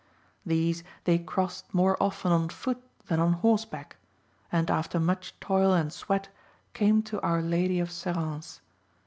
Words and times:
These 0.43 0.83
they 1.03 1.19
crossed 1.19 1.71
more 1.75 1.95
often 2.01 2.31
on 2.31 2.49
foot 2.49 2.81
than 3.05 3.19
on 3.19 3.33
horseback, 3.33 3.97
and 4.51 4.71
after 4.71 4.99
much 4.99 5.39
toil 5.39 5.73
and 5.73 5.93
sweat 5.93 6.27
came 6.73 7.03
to 7.03 7.21
Our 7.21 7.43
Lady 7.43 7.79
of 7.79 7.91
Serrance. 7.91 8.61